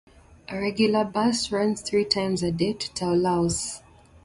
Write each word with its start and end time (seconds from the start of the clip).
A 0.49 0.59
regular 0.59 1.03
bus 1.05 1.41
service 1.41 1.51
runs 1.51 1.81
three 1.81 2.05
times 2.05 2.41
a 2.41 2.51
day 2.51 2.73
to 2.73 2.91
Toulouse. 2.95 3.83